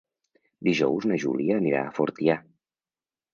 Dijous 0.67 1.05
na 1.11 1.19
Júlia 1.25 1.59
anirà 1.61 1.83
a 1.83 1.93
Fortià. 1.99 2.39